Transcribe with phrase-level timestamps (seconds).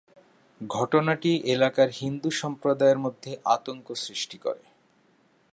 [0.61, 4.63] ঘটনাটি এলাকার হিন্দু সম্প্রদায়ের মধ্যে আতঙ্ক সৃষ্টি করে।